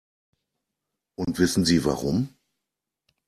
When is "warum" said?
1.85-2.29